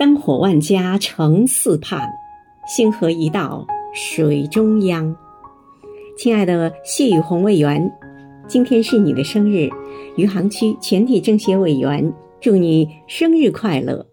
[0.00, 2.10] 灯火万家城四畔，
[2.66, 5.14] 星河一道水中央。
[6.16, 7.92] 亲爱的谢雨红委员，
[8.48, 9.68] 今天是你的生日，
[10.16, 12.10] 余杭区全体政协委员
[12.40, 14.06] 祝你生日快乐，